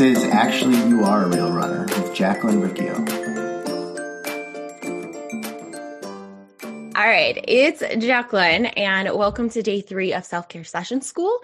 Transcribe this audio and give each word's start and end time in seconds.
Is 0.00 0.24
Actually 0.24 0.78
You 0.88 1.04
Are 1.04 1.24
a 1.24 1.28
Real 1.28 1.52
Runner 1.52 1.82
with 1.82 2.14
Jacqueline 2.14 2.62
Riccio. 2.62 2.94
All 6.96 7.06
right, 7.06 7.38
it's 7.46 7.82
Jacqueline, 8.02 8.64
and 8.64 9.14
welcome 9.14 9.50
to 9.50 9.62
day 9.62 9.82
three 9.82 10.14
of 10.14 10.24
Self 10.24 10.48
Care 10.48 10.64
Session 10.64 11.02
School. 11.02 11.40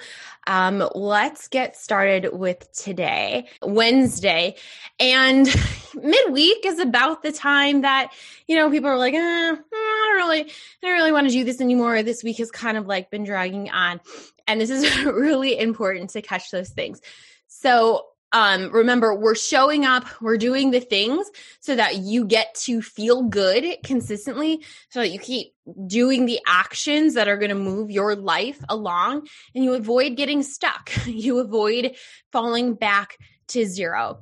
Um, 0.46 0.88
let's 0.94 1.48
get 1.48 1.76
started 1.76 2.30
with 2.32 2.72
today, 2.72 3.46
Wednesday. 3.60 4.56
And 4.98 5.46
midweek 5.94 6.64
is 6.64 6.78
about 6.78 7.22
the 7.22 7.32
time 7.32 7.82
that, 7.82 8.14
you 8.48 8.56
know, 8.56 8.70
people 8.70 8.88
are 8.88 8.96
like, 8.96 9.12
eh, 9.12 9.18
I 9.18 9.54
don't 9.54 10.16
really, 10.16 10.44
I 10.44 10.46
don't 10.80 10.94
really 10.94 11.12
want 11.12 11.26
to 11.26 11.32
do 11.32 11.44
this 11.44 11.60
anymore. 11.60 12.02
This 12.02 12.24
week 12.24 12.38
has 12.38 12.50
kind 12.50 12.78
of 12.78 12.86
like 12.86 13.10
been 13.10 13.24
dragging 13.24 13.68
on. 13.68 14.00
And 14.46 14.62
this 14.62 14.70
is 14.70 15.04
really 15.04 15.58
important 15.58 16.08
to 16.10 16.22
catch 16.22 16.50
those 16.50 16.70
things. 16.70 17.02
So 17.48 18.06
um, 18.36 18.70
remember, 18.70 19.14
we're 19.14 19.34
showing 19.34 19.86
up, 19.86 20.04
we're 20.20 20.36
doing 20.36 20.70
the 20.70 20.80
things 20.80 21.26
so 21.60 21.74
that 21.74 21.96
you 21.96 22.26
get 22.26 22.54
to 22.66 22.82
feel 22.82 23.22
good 23.22 23.78
consistently, 23.82 24.62
so 24.90 25.00
that 25.00 25.08
you 25.08 25.18
keep 25.18 25.54
doing 25.86 26.26
the 26.26 26.38
actions 26.46 27.14
that 27.14 27.28
are 27.28 27.38
going 27.38 27.48
to 27.48 27.54
move 27.54 27.90
your 27.90 28.14
life 28.14 28.62
along 28.68 29.26
and 29.54 29.64
you 29.64 29.72
avoid 29.72 30.18
getting 30.18 30.42
stuck. 30.42 30.90
You 31.06 31.38
avoid 31.38 31.96
falling 32.30 32.74
back 32.74 33.16
to 33.48 33.64
zero. 33.64 34.20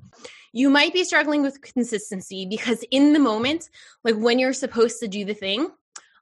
You 0.52 0.70
might 0.70 0.92
be 0.92 1.02
struggling 1.02 1.42
with 1.42 1.60
consistency 1.60 2.46
because 2.46 2.84
in 2.92 3.14
the 3.14 3.18
moment, 3.18 3.68
like 4.04 4.14
when 4.14 4.38
you're 4.38 4.52
supposed 4.52 5.00
to 5.00 5.08
do 5.08 5.24
the 5.24 5.34
thing, 5.34 5.72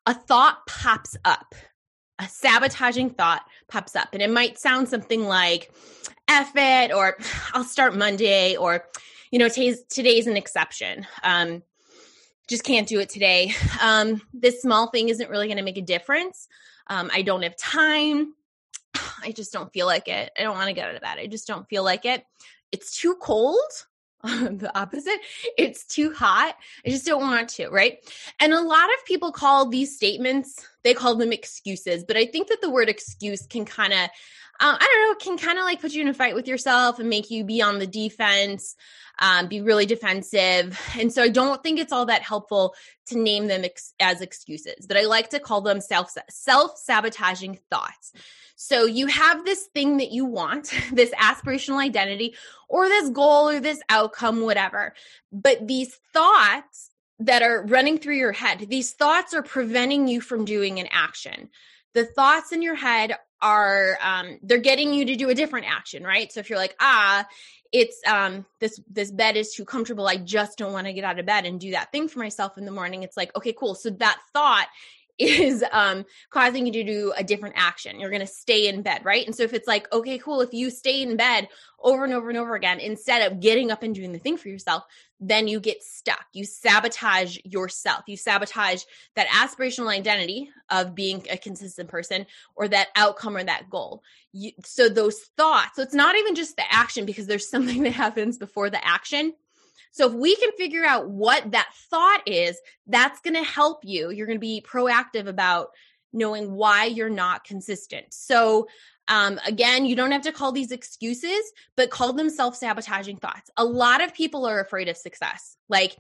a 0.07 0.15
thought 0.15 0.67
pops 0.67 1.15
up 1.27 1.55
a 2.19 2.29
sabotaging 2.29 3.11
thought 3.11 3.43
pops 3.69 3.97
up. 3.97 4.09
And 4.13 4.23
it 4.23 4.31
might 4.31 4.59
sound 4.59 4.89
something 4.89 5.25
like, 5.25 5.73
F 6.29 6.53
it, 6.55 6.93
or 6.93 7.17
I'll 7.53 7.65
start 7.65 7.97
Monday, 7.97 8.57
or, 8.57 8.85
you 9.31 9.39
know, 9.39 9.49
today's, 9.49 9.83
today's 9.85 10.27
an 10.27 10.37
exception. 10.37 11.07
Um, 11.23 11.63
just 12.49 12.65
can't 12.65 12.89
do 12.89 13.01
it 13.01 13.09
today. 13.09 13.55
Um, 13.81 14.21
this 14.33 14.63
small 14.63 14.89
thing 14.91 15.09
isn't 15.09 15.31
really 15.31 15.47
going 15.47 15.59
to 15.59 15.63
make 15.63 15.79
a 15.79 15.83
difference. 15.83 16.49
Um, 16.87 17.11
I 17.13 17.23
don't 17.23 17.43
have 17.43 17.57
time. 17.57 18.35
I 19.23 19.33
just 19.33 19.53
don't 19.53 19.73
feel 19.73 19.87
like 19.87 20.09
it. 20.09 20.31
I 20.39 20.43
don't 20.43 20.57
want 20.57 20.69
to 20.69 20.75
get 20.75 20.89
out 20.89 20.95
of 20.95 21.03
bed. 21.03 21.19
I 21.19 21.27
just 21.27 21.47
don't 21.47 21.69
feel 21.69 21.83
like 21.83 22.05
it. 22.05 22.25
It's 22.71 22.99
too 22.99 23.17
cold. 23.21 23.59
the 24.25 24.71
opposite. 24.75 25.19
It's 25.59 25.85
too 25.85 26.13
hot. 26.13 26.57
I 26.87 26.91
just 26.91 27.07
don't 27.07 27.23
want 27.23 27.49
to, 27.51 27.69
right? 27.69 27.99
And 28.39 28.53
a 28.53 28.61
lot 28.61 28.85
of 28.85 29.05
people 29.05 29.33
call 29.33 29.69
these 29.69 29.97
statements, 29.97 30.65
they 30.85 30.95
call 30.95 31.17
them 31.17 31.33
excuses, 31.33 32.05
but 32.05 32.17
I 32.17 32.27
think 32.27 32.49
that 32.49 32.61
the 32.61 32.71
word 32.71 32.89
excuse 32.89 33.47
can 33.47 33.65
kind 33.65 33.93
of, 33.93 34.11
uh, 34.63 34.77
I 34.79 34.79
don't 34.79 35.09
know, 35.09 35.15
can 35.17 35.45
kind 35.45 35.59
of 35.59 35.65
like 35.65 35.81
put 35.81 35.93
you 35.93 36.03
in 36.03 36.09
a 36.09 36.15
fight 36.15 36.37
with 36.37 36.47
yourself 36.47 37.01
and 37.01 37.11
make 37.11 37.33
you 37.33 37.43
be 37.43 37.61
on 37.61 37.81
the 37.81 37.87
defense, 37.87 38.77
um, 39.19 39.49
be 39.49 39.61
really 39.61 39.87
defensive. 39.87 40.81
And 40.97 41.13
so 41.13 41.25
I 41.25 41.31
don't 41.31 41.61
think 41.65 41.81
it's 41.81 41.93
all 41.93 42.07
that 42.07 42.23
helpful 42.23 42.77
to 43.07 43.19
name 43.19 43.49
them 43.49 43.65
ex- 43.65 43.93
as 43.99 44.21
excuses, 44.21 44.87
but 44.87 44.97
I 44.97 45.03
like 45.03 45.31
to 45.31 45.41
call 45.41 45.63
them 45.63 45.81
self 45.81 46.13
self 46.31 46.79
sabotaging 46.79 47.59
thoughts. 47.71 48.13
So 48.55 48.85
you 48.85 49.09
have 49.09 49.45
this 49.45 49.67
thing 49.75 49.97
that 49.97 50.13
you 50.13 50.27
want, 50.27 50.73
this 50.93 51.11
aspirational 51.11 51.83
identity, 51.83 52.37
or 52.69 52.89
this 52.89 53.11
goal, 53.11 53.49
or 53.49 53.59
this 53.59 53.81
outcome, 53.89 54.43
whatever. 54.43 54.95
But 55.33 55.67
these 55.67 55.99
thoughts 56.13 56.91
that 57.19 57.43
are 57.43 57.67
running 57.67 57.99
through 57.99 58.17
your 58.17 58.33
head, 58.33 58.67
these 58.69 58.93
thoughts 58.93 59.35
are 59.35 59.43
preventing 59.43 60.07
you 60.07 60.21
from 60.21 60.45
doing 60.45 60.79
an 60.79 60.87
action. 60.93 61.51
The 61.95 62.05
thoughts 62.05 62.53
in 62.53 62.63
your 62.63 62.75
head 62.75 63.15
are 63.41 63.99
um, 64.01 64.39
they're 64.43 64.59
getting 64.59 64.95
you 64.95 65.05
to 65.07 65.17
do 65.17 65.29
a 65.31 65.35
different 65.35 65.67
action, 65.69 66.05
right? 66.05 66.33
So 66.33 66.41
if 66.41 66.49
you're 66.49 66.59
like, 66.59 66.77
ah, 66.81 67.27
it's 67.73 68.01
um 68.07 68.45
this 68.61 68.81
this 68.91 69.11
bed 69.11 69.37
is 69.37 69.55
too 69.55 69.65
comfortable 69.65 70.07
i 70.07 70.17
just 70.17 70.59
don't 70.59 70.73
want 70.73 70.87
to 70.87 70.93
get 70.93 71.05
out 71.05 71.19
of 71.19 71.27
bed 71.27 71.47
and 71.47 71.59
do 71.59 71.71
that 71.71 71.91
thing 71.91 72.07
for 72.07 72.19
myself 72.19 72.59
in 72.59 72.65
the 72.65 72.71
morning 72.71 73.03
it's 73.03 73.17
like 73.17 73.35
okay 73.35 73.53
cool 73.53 73.75
so 73.75 73.91
that 73.91 74.21
thought 74.33 74.69
is 75.19 75.65
um, 75.73 76.05
causing 76.31 76.67
you 76.67 76.73
to 76.73 76.85
do 76.85 77.13
a 77.17 77.25
different 77.25 77.55
action. 77.59 78.01
You're 78.01 78.11
going 78.11 78.21
to 78.21 78.27
stay 78.27 78.69
in 78.69 78.83
bed, 78.83 79.05
right? 79.05 79.27
And 79.27 79.35
so 79.35 79.43
if 79.43 79.53
it's 79.53 79.69
like, 79.69 79.93
okay, 79.93 80.19
cool, 80.19 80.41
if 80.41 80.53
you 80.53 80.71
stay 80.71 81.03
in 81.03 81.17
bed 81.17 81.49
over 81.81 82.05
and 82.05 82.13
over 82.13 82.29
and 82.29 82.39
over 82.39 82.55
again 82.55 82.81
instead 82.81 83.31
of 83.31 83.41
getting 83.41 83.71
up 83.71 83.83
and 83.83 83.95
doing 83.95 84.13
the 84.13 84.19
thing 84.19 84.37
for 84.37 84.49
yourself, 84.49 84.85
then 85.21 85.47
you 85.47 85.61
get 85.61 85.83
stuck. 85.83 86.25
You 86.33 86.45
sabotage 86.45 87.39
yourself. 87.45 88.03
You 88.09 88.17
sabotage 88.17 88.83
that 89.15 89.29
aspirational 89.29 89.89
identity 89.89 90.51
of 90.69 90.95
being 90.95 91.25
a 91.31 91.37
consistent 91.37 91.89
person 91.89 92.27
or 92.57 92.67
that 92.69 92.89
outcome 92.97 93.37
or 93.37 93.45
that 93.45 93.71
goal. 93.71 94.03
You, 94.33 94.53
so 94.65 94.89
those 94.89 95.19
thoughts, 95.37 95.77
so 95.77 95.83
it's 95.83 95.95
not 95.95 96.17
even 96.17 96.35
just 96.35 96.57
the 96.57 96.73
action 96.73 97.07
because 97.07 97.27
there's 97.27 97.49
something 97.51 97.83
that 97.85 97.93
happens 97.93 98.39
before 98.39 98.71
the 98.71 98.85
action 98.85 99.35
so 99.93 100.09
if 100.09 100.15
we 100.15 100.35
can 100.37 100.51
figure 100.53 100.85
out 100.85 101.09
what 101.09 101.53
that 101.53 101.71
thought 101.91 102.23
is, 102.27 102.59
that's 102.87 103.21
going 103.21 103.35
to 103.35 103.45
help 103.45 103.85
you. 103.85 104.11
You're 104.11 104.27
going 104.27 104.39
to 104.39 104.41
be 104.41 104.65
proactive 104.67 105.29
about 105.29 105.69
knowing 106.13 106.53
why 106.53 106.87
you're 106.87 107.11
not 107.11 107.45
consistent. 107.45 108.07
So 108.11 108.67
um, 109.09 109.39
again, 109.47 109.85
you 109.85 109.95
don't 109.97 110.13
have 110.13 110.23
to 110.23 110.33
call 110.33 110.53
these 110.53 110.73
excuses, 110.73 111.53
but 111.77 111.91
call 111.91 112.13
them 112.13 112.31
self 112.31 112.57
sabotaging 112.57 113.19
thoughts. 113.19 113.51
A 113.57 113.65
lot 113.65 114.03
of 114.03 114.15
people 114.15 114.47
are 114.47 114.61
afraid 114.61 114.89
of 114.89 114.97
success. 114.97 115.57
Like, 115.69 115.97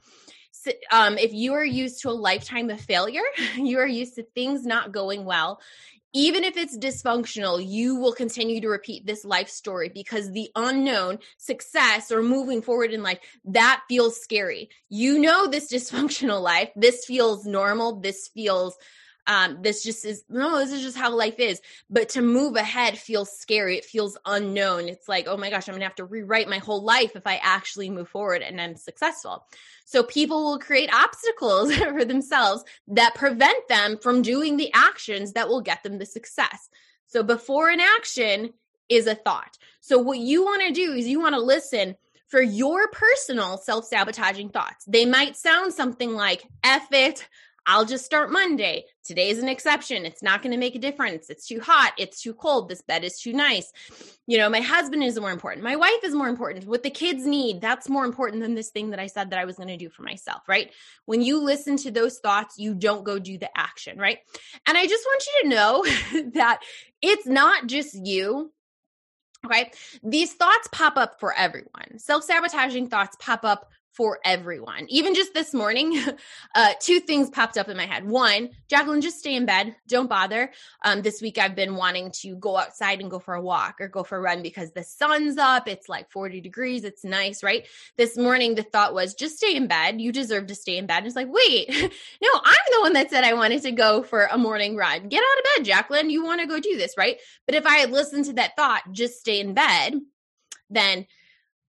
um, 0.90 1.18
if 1.18 1.32
you 1.32 1.54
are 1.54 1.64
used 1.64 2.02
to 2.02 2.10
a 2.10 2.12
lifetime 2.12 2.70
of 2.70 2.80
failure, 2.80 3.22
you 3.56 3.78
are 3.78 3.86
used 3.86 4.14
to 4.14 4.22
things 4.22 4.64
not 4.64 4.92
going 4.92 5.24
well, 5.24 5.60
even 6.14 6.44
if 6.44 6.56
it's 6.56 6.76
dysfunctional, 6.76 7.64
you 7.66 7.96
will 7.96 8.12
continue 8.12 8.60
to 8.60 8.68
repeat 8.68 9.06
this 9.06 9.24
life 9.24 9.48
story 9.48 9.88
because 9.88 10.30
the 10.30 10.50
unknown 10.54 11.18
success 11.38 12.12
or 12.12 12.22
moving 12.22 12.62
forward 12.62 12.92
in 12.92 13.02
life, 13.02 13.18
that 13.44 13.82
feels 13.88 14.20
scary. 14.20 14.68
You 14.88 15.18
know, 15.18 15.46
this 15.46 15.72
dysfunctional 15.72 16.42
life, 16.52 16.70
this 16.76 17.04
feels 17.04 17.46
normal, 17.46 18.00
this 18.00 18.28
feels 18.28 18.76
um, 19.26 19.58
this 19.62 19.82
just 19.84 20.04
is 20.04 20.24
no, 20.28 20.58
this 20.58 20.72
is 20.72 20.82
just 20.82 20.96
how 20.96 21.14
life 21.14 21.38
is. 21.38 21.60
But 21.88 22.10
to 22.10 22.22
move 22.22 22.56
ahead 22.56 22.98
feels 22.98 23.36
scary. 23.36 23.78
It 23.78 23.84
feels 23.84 24.18
unknown. 24.26 24.88
It's 24.88 25.08
like, 25.08 25.26
oh 25.28 25.36
my 25.36 25.50
gosh, 25.50 25.68
I'm 25.68 25.74
gonna 25.74 25.84
have 25.84 25.94
to 25.96 26.04
rewrite 26.04 26.48
my 26.48 26.58
whole 26.58 26.82
life 26.82 27.14
if 27.14 27.26
I 27.26 27.40
actually 27.42 27.90
move 27.90 28.08
forward 28.08 28.42
and 28.42 28.60
I'm 28.60 28.76
successful. 28.76 29.46
So 29.84 30.02
people 30.02 30.44
will 30.44 30.58
create 30.58 30.92
obstacles 30.92 31.74
for 31.76 32.04
themselves 32.04 32.64
that 32.88 33.14
prevent 33.14 33.68
them 33.68 33.98
from 33.98 34.22
doing 34.22 34.56
the 34.56 34.72
actions 34.74 35.32
that 35.32 35.48
will 35.48 35.60
get 35.60 35.82
them 35.82 35.98
the 35.98 36.06
success. 36.06 36.68
So 37.06 37.22
before 37.22 37.68
an 37.68 37.80
action 37.80 38.54
is 38.88 39.06
a 39.06 39.14
thought. 39.14 39.56
So 39.80 39.98
what 39.98 40.18
you 40.18 40.44
want 40.44 40.62
to 40.62 40.72
do 40.72 40.92
is 40.92 41.06
you 41.06 41.20
want 41.20 41.34
to 41.34 41.40
listen 41.40 41.96
for 42.32 42.40
your 42.40 42.88
personal 42.88 43.58
self 43.58 43.84
sabotaging 43.84 44.48
thoughts. 44.48 44.84
They 44.86 45.04
might 45.04 45.36
sound 45.36 45.74
something 45.74 46.14
like, 46.14 46.42
F 46.64 46.88
it, 46.90 47.28
I'll 47.66 47.84
just 47.84 48.04
start 48.04 48.32
Monday. 48.32 48.84
Today's 49.04 49.38
an 49.38 49.48
exception. 49.48 50.04
It's 50.04 50.22
not 50.22 50.42
going 50.42 50.52
to 50.52 50.58
make 50.58 50.74
a 50.74 50.80
difference. 50.80 51.30
It's 51.30 51.46
too 51.46 51.60
hot. 51.60 51.92
It's 51.98 52.20
too 52.20 52.34
cold. 52.34 52.68
This 52.68 52.82
bed 52.82 53.04
is 53.04 53.20
too 53.20 53.32
nice. 53.32 53.72
You 54.26 54.38
know, 54.38 54.50
my 54.50 54.60
husband 54.60 55.02
is 55.02 55.18
more 55.18 55.30
important. 55.30 55.64
My 55.64 55.76
wife 55.76 56.02
is 56.02 56.14
more 56.14 56.28
important. 56.28 56.66
What 56.66 56.82
the 56.82 56.90
kids 56.90 57.26
need, 57.26 57.60
that's 57.60 57.88
more 57.88 58.04
important 58.04 58.42
than 58.42 58.54
this 58.54 58.70
thing 58.70 58.90
that 58.90 59.00
I 59.00 59.06
said 59.06 59.30
that 59.30 59.38
I 59.38 59.44
was 59.44 59.56
going 59.56 59.68
to 59.68 59.76
do 59.76 59.88
for 59.88 60.02
myself, 60.02 60.42
right? 60.48 60.70
When 61.06 61.22
you 61.22 61.42
listen 61.42 61.76
to 61.78 61.90
those 61.90 62.18
thoughts, 62.18 62.58
you 62.58 62.74
don't 62.74 63.04
go 63.04 63.18
do 63.18 63.38
the 63.38 63.50
action, 63.56 63.98
right? 63.98 64.18
And 64.66 64.76
I 64.76 64.86
just 64.86 65.04
want 65.04 65.24
you 65.26 65.42
to 65.42 65.48
know 65.48 65.84
that 66.34 66.60
it's 67.00 67.26
not 67.26 67.66
just 67.66 67.94
you 67.94 68.52
Okay. 69.44 69.72
These 70.04 70.34
thoughts 70.34 70.68
pop 70.70 70.96
up 70.96 71.18
for 71.18 71.34
everyone. 71.34 71.98
Self 71.98 72.24
sabotaging 72.24 72.88
thoughts 72.88 73.16
pop 73.18 73.44
up 73.44 73.70
for 73.92 74.18
everyone. 74.24 74.86
Even 74.88 75.14
just 75.14 75.34
this 75.34 75.52
morning, 75.52 76.02
uh, 76.54 76.72
two 76.80 77.00
things 77.00 77.28
popped 77.28 77.58
up 77.58 77.68
in 77.68 77.76
my 77.76 77.86
head. 77.86 78.06
One, 78.06 78.50
Jacqueline, 78.68 79.02
just 79.02 79.18
stay 79.18 79.34
in 79.36 79.44
bed. 79.44 79.76
Don't 79.86 80.08
bother. 80.08 80.50
Um, 80.82 81.02
this 81.02 81.20
week 81.20 81.38
I've 81.38 81.54
been 81.54 81.76
wanting 81.76 82.10
to 82.22 82.34
go 82.36 82.56
outside 82.56 83.00
and 83.00 83.10
go 83.10 83.18
for 83.18 83.34
a 83.34 83.42
walk 83.42 83.76
or 83.80 83.88
go 83.88 84.02
for 84.02 84.16
a 84.16 84.20
run 84.20 84.42
because 84.42 84.72
the 84.72 84.82
sun's 84.82 85.36
up. 85.36 85.68
It's 85.68 85.88
like 85.88 86.10
40 86.10 86.40
degrees. 86.40 86.84
It's 86.84 87.04
nice, 87.04 87.42
right? 87.42 87.66
This 87.96 88.16
morning, 88.16 88.54
the 88.54 88.62
thought 88.62 88.94
was 88.94 89.14
just 89.14 89.36
stay 89.36 89.56
in 89.56 89.66
bed. 89.66 90.00
You 90.00 90.10
deserve 90.10 90.46
to 90.46 90.54
stay 90.54 90.78
in 90.78 90.86
bed. 90.86 91.04
it's 91.04 91.16
like, 91.16 91.28
wait, 91.30 91.68
no, 92.22 92.30
I'm 92.34 92.72
the 92.72 92.80
one 92.80 92.94
that 92.94 93.10
said 93.10 93.24
I 93.24 93.34
wanted 93.34 93.62
to 93.62 93.72
go 93.72 94.02
for 94.02 94.26
a 94.30 94.38
morning 94.38 94.76
run. 94.76 95.08
Get 95.08 95.22
out 95.22 95.38
of 95.38 95.44
bed, 95.56 95.66
Jacqueline. 95.66 96.10
You 96.10 96.24
want 96.24 96.40
to 96.40 96.46
go 96.46 96.58
do 96.58 96.76
this, 96.76 96.94
right? 96.96 97.18
But 97.46 97.54
if 97.54 97.66
I 97.66 97.76
had 97.76 97.90
listened 97.90 98.24
to 98.26 98.32
that 98.34 98.56
thought, 98.56 98.82
just 98.92 99.20
stay 99.20 99.40
in 99.40 99.52
bed, 99.52 100.00
then 100.70 101.06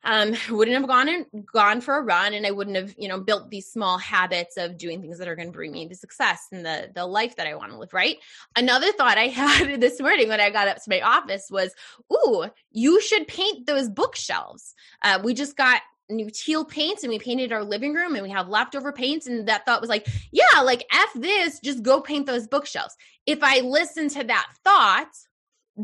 um, 0.03 0.33
wouldn't 0.49 0.77
have 0.77 0.87
gone 0.87 1.09
and 1.09 1.25
gone 1.45 1.81
for 1.81 1.97
a 1.97 2.01
run 2.01 2.33
and 2.33 2.45
I 2.45 2.51
wouldn't 2.51 2.75
have, 2.75 2.93
you 2.97 3.07
know, 3.07 3.19
built 3.19 3.49
these 3.49 3.67
small 3.67 3.97
habits 3.97 4.57
of 4.57 4.77
doing 4.77 5.01
things 5.01 5.19
that 5.19 5.27
are 5.27 5.35
going 5.35 5.49
to 5.49 5.53
bring 5.53 5.71
me 5.71 5.87
to 5.87 5.95
success 5.95 6.47
and 6.51 6.65
the 6.65 6.89
the 6.93 7.05
life 7.05 7.35
that 7.35 7.47
I 7.47 7.55
want 7.55 7.71
to 7.71 7.77
live, 7.77 7.93
right? 7.93 8.17
Another 8.55 8.91
thought 8.91 9.17
I 9.17 9.27
had 9.27 9.79
this 9.81 9.99
morning 9.99 10.27
when 10.27 10.41
I 10.41 10.49
got 10.49 10.67
up 10.67 10.77
to 10.77 10.89
my 10.89 11.01
office 11.01 11.47
was, 11.49 11.73
"Ooh, 12.11 12.45
you 12.71 13.01
should 13.01 13.27
paint 13.27 13.65
those 13.65 13.89
bookshelves." 13.89 14.73
Uh, 15.03 15.19
we 15.23 15.33
just 15.33 15.55
got 15.55 15.81
new 16.09 16.29
teal 16.29 16.65
paints 16.65 17.03
and 17.03 17.09
we 17.09 17.19
painted 17.19 17.53
our 17.53 17.63
living 17.63 17.93
room 17.93 18.15
and 18.15 18.23
we 18.23 18.29
have 18.29 18.49
leftover 18.49 18.91
paints 18.91 19.27
and 19.27 19.47
that 19.47 19.65
thought 19.65 19.81
was 19.81 19.89
like, 19.89 20.07
"Yeah, 20.31 20.61
like 20.61 20.85
f 20.91 21.09
this, 21.15 21.59
just 21.59 21.83
go 21.83 22.01
paint 22.01 22.25
those 22.25 22.47
bookshelves." 22.47 22.95
If 23.25 23.43
I 23.43 23.59
listen 23.59 24.09
to 24.09 24.23
that 24.25 24.47
thought, 24.63 25.11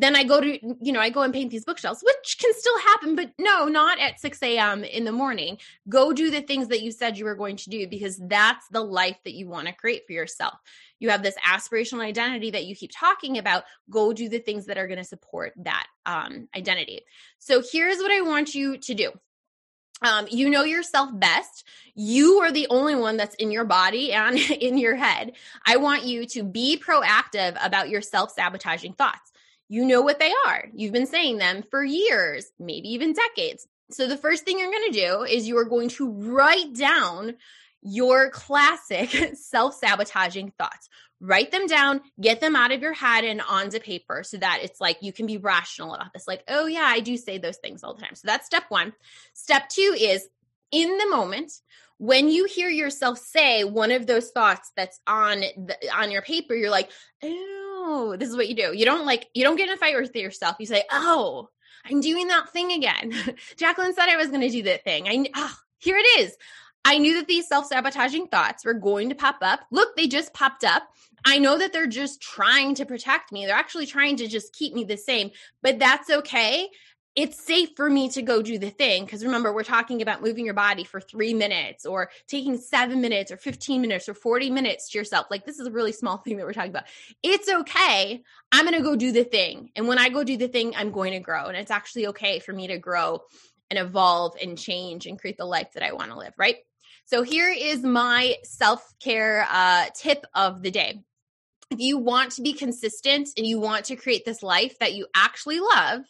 then 0.01 0.15
I 0.15 0.23
go 0.23 0.41
to, 0.41 0.75
you 0.81 0.91
know, 0.91 0.99
I 0.99 1.09
go 1.09 1.21
and 1.21 1.33
paint 1.33 1.51
these 1.51 1.65
bookshelves, 1.65 2.03
which 2.03 2.37
can 2.39 2.51
still 2.53 2.77
happen, 2.79 3.15
but 3.15 3.31
no, 3.39 3.65
not 3.65 3.99
at 3.99 4.19
6 4.19 4.41
a.m. 4.43 4.83
in 4.83 5.05
the 5.05 5.11
morning. 5.11 5.57
Go 5.89 6.13
do 6.13 6.29
the 6.29 6.41
things 6.41 6.67
that 6.67 6.81
you 6.81 6.91
said 6.91 7.17
you 7.17 7.25
were 7.25 7.35
going 7.35 7.55
to 7.57 7.69
do 7.69 7.87
because 7.87 8.17
that's 8.17 8.67
the 8.69 8.83
life 8.83 9.17
that 9.23 9.33
you 9.33 9.47
want 9.47 9.67
to 9.67 9.73
create 9.73 10.03
for 10.05 10.13
yourself. 10.13 10.55
You 10.99 11.09
have 11.09 11.23
this 11.23 11.35
aspirational 11.45 12.05
identity 12.05 12.51
that 12.51 12.65
you 12.65 12.75
keep 12.75 12.91
talking 12.93 13.37
about. 13.37 13.63
Go 13.89 14.13
do 14.13 14.29
the 14.29 14.39
things 14.39 14.65
that 14.65 14.77
are 14.77 14.87
going 14.87 14.97
to 14.97 15.03
support 15.03 15.53
that 15.57 15.87
um, 16.05 16.47
identity. 16.55 17.01
So 17.39 17.61
here's 17.71 17.97
what 17.97 18.11
I 18.11 18.21
want 18.21 18.55
you 18.55 18.77
to 18.77 18.93
do. 18.93 19.11
Um, 20.01 20.27
you 20.29 20.49
know 20.49 20.63
yourself 20.63 21.09
best. 21.13 21.67
You 21.95 22.39
are 22.41 22.51
the 22.51 22.67
only 22.69 22.93
one 22.93 23.17
that's 23.17 23.35
in 23.35 23.51
your 23.51 23.65
body 23.65 24.13
and 24.13 24.37
in 24.61 24.77
your 24.77 24.95
head. 24.95 25.33
I 25.65 25.77
want 25.77 26.03
you 26.03 26.25
to 26.27 26.43
be 26.43 26.77
proactive 26.77 27.57
about 27.63 27.89
your 27.89 28.01
self 28.01 28.31
sabotaging 28.31 28.93
thoughts. 28.93 29.31
You 29.69 29.85
know 29.85 30.01
what 30.01 30.19
they 30.19 30.33
are. 30.45 30.65
You've 30.73 30.93
been 30.93 31.07
saying 31.07 31.37
them 31.37 31.63
for 31.69 31.83
years, 31.83 32.51
maybe 32.59 32.89
even 32.89 33.13
decades. 33.13 33.67
So 33.91 34.07
the 34.07 34.17
first 34.17 34.43
thing 34.43 34.59
you're 34.59 34.71
going 34.71 34.91
to 34.91 34.99
do 34.99 35.23
is 35.23 35.47
you 35.47 35.57
are 35.57 35.65
going 35.65 35.89
to 35.89 36.11
write 36.11 36.73
down 36.73 37.35
your 37.81 38.29
classic 38.29 39.09
self 39.35 39.75
sabotaging 39.75 40.53
thoughts. 40.57 40.89
Write 41.19 41.51
them 41.51 41.65
down, 41.65 42.01
get 42.21 42.41
them 42.41 42.55
out 42.55 42.71
of 42.71 42.81
your 42.81 42.93
head 42.93 43.23
and 43.23 43.41
onto 43.41 43.79
paper 43.79 44.21
so 44.23 44.37
that 44.37 44.59
it's 44.61 44.79
like 44.79 44.97
you 45.01 45.11
can 45.11 45.25
be 45.25 45.37
rational 45.37 45.95
about 45.95 46.13
this. 46.13 46.27
Like, 46.27 46.43
oh, 46.47 46.67
yeah, 46.67 46.85
I 46.85 46.99
do 46.99 47.17
say 47.17 47.39
those 47.39 47.57
things 47.57 47.83
all 47.83 47.95
the 47.95 48.01
time. 48.01 48.13
So 48.13 48.27
that's 48.27 48.45
step 48.45 48.65
one. 48.69 48.93
Step 49.33 49.67
two 49.69 49.95
is 49.99 50.27
in 50.71 50.97
the 50.97 51.07
moment, 51.09 51.51
when 51.97 52.29
you 52.29 52.45
hear 52.45 52.69
yourself 52.69 53.17
say 53.17 53.63
one 53.63 53.91
of 53.91 54.05
those 54.05 54.29
thoughts 54.29 54.71
that's 54.75 54.99
on 55.07 55.39
the, 55.39 55.77
on 55.95 56.11
your 56.11 56.21
paper, 56.21 56.53
you're 56.53 56.69
like, 56.69 56.91
oh, 57.23 58.15
this 58.19 58.29
is 58.29 58.35
what 58.35 58.47
you 58.47 58.55
do. 58.55 58.75
You 58.75 58.85
don't 58.85 59.05
like, 59.05 59.27
you 59.33 59.43
don't 59.43 59.55
get 59.55 59.67
in 59.67 59.73
a 59.73 59.77
fight 59.77 59.99
with 59.99 60.15
yourself. 60.15 60.57
You 60.59 60.65
say, 60.67 60.83
oh, 60.91 61.49
I'm 61.85 62.01
doing 62.01 62.27
that 62.27 62.49
thing 62.49 62.71
again. 62.71 63.13
Jacqueline 63.57 63.93
said 63.93 64.09
I 64.09 64.17
was 64.17 64.27
going 64.27 64.41
to 64.41 64.49
do 64.49 64.63
that 64.63 64.83
thing. 64.83 65.07
I, 65.07 65.25
oh, 65.35 65.55
here 65.79 65.97
it 65.97 66.19
is. 66.19 66.35
I 66.85 66.99
knew 66.99 67.15
that 67.15 67.27
these 67.27 67.47
self 67.47 67.65
sabotaging 67.65 68.27
thoughts 68.27 68.63
were 68.63 68.73
going 68.73 69.09
to 69.09 69.15
pop 69.15 69.37
up. 69.41 69.61
Look, 69.71 69.95
they 69.95 70.07
just 70.07 70.33
popped 70.33 70.63
up. 70.63 70.83
I 71.25 71.39
know 71.39 71.57
that 71.57 71.73
they're 71.73 71.87
just 71.87 72.21
trying 72.21 72.75
to 72.75 72.85
protect 72.85 73.31
me. 73.31 73.45
They're 73.45 73.55
actually 73.55 73.87
trying 73.87 74.17
to 74.17 74.27
just 74.27 74.53
keep 74.53 74.73
me 74.73 74.85
the 74.85 74.95
same, 74.97 75.31
but 75.61 75.79
that's 75.79 76.09
okay. 76.09 76.69
It's 77.17 77.43
safe 77.43 77.71
for 77.75 77.89
me 77.89 78.09
to 78.09 78.21
go 78.21 78.43
do 78.43 78.59
the 78.59 78.69
thing. 78.69 79.03
Because 79.03 79.25
remember, 79.25 79.51
we're 79.51 79.63
talking 79.63 80.03
about 80.03 80.21
moving 80.21 80.45
your 80.45 80.53
body 80.53 80.83
for 80.83 81.01
three 81.01 81.33
minutes 81.33 81.83
or 81.83 82.11
taking 82.27 82.59
seven 82.59 83.01
minutes 83.01 83.31
or 83.31 83.37
15 83.37 83.81
minutes 83.81 84.07
or 84.07 84.13
40 84.13 84.51
minutes 84.51 84.91
to 84.91 84.99
yourself. 84.99 85.25
Like, 85.31 85.43
this 85.43 85.57
is 85.57 85.65
a 85.65 85.71
really 85.71 85.91
small 85.91 86.17
thing 86.23 86.37
that 86.37 86.45
we're 86.45 86.53
talking 86.53 86.69
about. 86.69 86.83
It's 87.23 87.49
okay. 87.49 88.21
I'm 88.51 88.65
going 88.65 88.77
to 88.77 88.83
go 88.83 88.95
do 88.95 89.11
the 89.11 89.23
thing. 89.23 89.71
And 89.75 89.87
when 89.87 89.97
I 89.97 90.09
go 90.09 90.23
do 90.23 90.37
the 90.37 90.47
thing, 90.47 90.75
I'm 90.75 90.91
going 90.91 91.13
to 91.13 91.19
grow. 91.19 91.45
And 91.45 91.57
it's 91.57 91.71
actually 91.71 92.05
okay 92.09 92.37
for 92.37 92.53
me 92.53 92.67
to 92.67 92.77
grow 92.77 93.21
and 93.71 93.79
evolve 93.79 94.35
and 94.39 94.55
change 94.55 95.07
and 95.07 95.19
create 95.19 95.37
the 95.37 95.45
life 95.45 95.73
that 95.73 95.81
I 95.81 95.93
want 95.93 96.11
to 96.11 96.19
live, 96.19 96.35
right? 96.37 96.57
So 97.05 97.23
here 97.23 97.49
is 97.49 97.81
my 97.81 98.35
self 98.43 98.93
care 98.99 99.47
uh, 99.49 99.85
tip 99.95 100.23
of 100.35 100.61
the 100.61 100.69
day. 100.69 101.01
If 101.71 101.79
you 101.79 101.97
want 101.97 102.33
to 102.33 102.43
be 102.43 102.53
consistent 102.53 103.29
and 103.35 103.47
you 103.47 103.59
want 103.59 103.85
to 103.85 103.95
create 103.95 104.23
this 104.23 104.43
life 104.43 104.77
that 104.79 104.93
you 104.93 105.07
actually 105.15 105.59
love, 105.59 106.01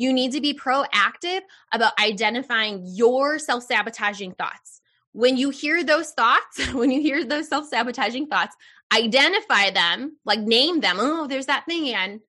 you 0.00 0.14
need 0.14 0.32
to 0.32 0.40
be 0.40 0.54
proactive 0.54 1.40
about 1.72 1.92
identifying 2.00 2.82
your 2.86 3.38
self 3.38 3.64
sabotaging 3.64 4.32
thoughts. 4.32 4.80
When 5.12 5.36
you 5.36 5.50
hear 5.50 5.84
those 5.84 6.12
thoughts, 6.12 6.66
when 6.72 6.90
you 6.90 7.02
hear 7.02 7.24
those 7.24 7.48
self 7.48 7.66
sabotaging 7.68 8.28
thoughts, 8.28 8.56
identify 8.94 9.70
them, 9.70 10.16
like 10.24 10.40
name 10.40 10.80
them. 10.80 10.96
Oh, 10.98 11.26
there's 11.26 11.46
that 11.46 11.66
thing 11.66 11.88
again 11.88 12.20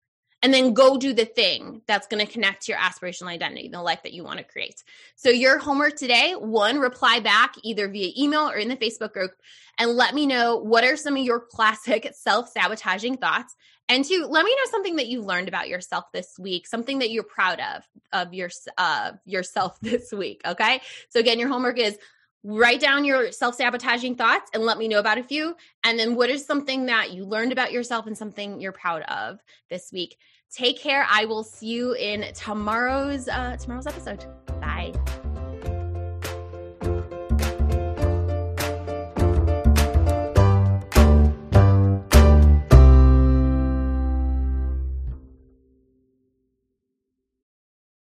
and 0.44 0.53
then 0.53 0.73
go 0.73 0.97
do 0.97 1.13
the 1.13 1.25
thing 1.25 1.81
that's 1.88 2.07
going 2.07 2.25
to 2.25 2.31
connect 2.31 2.63
to 2.63 2.71
your 2.71 2.81
aspirational 2.81 3.27
identity, 3.27 3.69
the 3.69 3.81
life 3.81 4.01
that 4.03 4.13
you 4.13 4.24
want 4.24 4.39
to 4.39 4.44
create. 4.44 4.83
So, 5.15 5.29
your 5.29 5.59
homework 5.59 5.95
today 5.95 6.33
one, 6.33 6.79
reply 6.79 7.19
back 7.19 7.53
either 7.63 7.88
via 7.88 8.12
email 8.17 8.50
or 8.50 8.56
in 8.56 8.67
the 8.67 8.75
Facebook 8.75 9.13
group 9.13 9.31
and 9.77 9.91
let 9.91 10.15
me 10.15 10.25
know 10.25 10.57
what 10.57 10.83
are 10.83 10.97
some 10.97 11.15
of 11.15 11.24
your 11.24 11.39
classic 11.51 12.12
self 12.13 12.50
sabotaging 12.50 13.17
thoughts. 13.17 13.56
And 13.91 14.05
two, 14.05 14.25
let 14.29 14.45
me 14.45 14.51
know 14.55 14.71
something 14.71 14.95
that 14.95 15.07
you 15.07 15.21
learned 15.21 15.49
about 15.49 15.67
yourself 15.67 16.05
this 16.13 16.39
week, 16.39 16.65
something 16.65 16.99
that 16.99 17.11
you're 17.11 17.23
proud 17.23 17.59
of 17.59 17.83
of 18.13 18.33
your 18.33 18.49
uh, 18.77 19.11
yourself 19.25 19.77
this 19.81 20.13
week. 20.13 20.41
Okay. 20.45 20.79
So 21.09 21.19
again, 21.19 21.39
your 21.39 21.49
homework 21.49 21.77
is 21.77 21.97
write 22.41 22.79
down 22.79 23.03
your 23.03 23.33
self 23.33 23.55
sabotaging 23.55 24.15
thoughts 24.15 24.49
and 24.53 24.63
let 24.63 24.77
me 24.77 24.88
know 24.88 24.99
about 24.99 25.17
a 25.17 25.23
few. 25.23 25.57
And 25.83 25.99
then 25.99 26.15
what 26.15 26.29
is 26.29 26.45
something 26.45 26.85
that 26.85 27.11
you 27.11 27.25
learned 27.25 27.51
about 27.51 27.73
yourself 27.73 28.07
and 28.07 28.17
something 28.17 28.61
you're 28.61 28.71
proud 28.71 29.01
of 29.03 29.39
this 29.69 29.91
week? 29.91 30.17
Take 30.49 30.79
care. 30.79 31.05
I 31.09 31.25
will 31.25 31.43
see 31.43 31.67
you 31.67 31.91
in 31.91 32.33
tomorrow's 32.33 33.27
uh, 33.27 33.57
tomorrow's 33.57 33.88
episode. 33.88 34.25
Bye. 34.61 34.93